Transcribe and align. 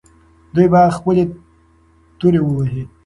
دوی 0.53 0.67
باید 0.73 0.95
خپلې 0.97 1.23
تورو 2.19 2.39
ووهي. 2.45 2.83